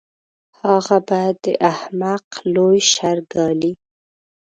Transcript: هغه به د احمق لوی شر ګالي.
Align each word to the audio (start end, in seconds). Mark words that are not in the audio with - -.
هغه 0.61 0.97
به 1.07 1.21
د 1.43 1.45
احمق 1.71 2.25
لوی 2.53 2.79
شر 2.91 3.17
ګالي. 3.31 3.73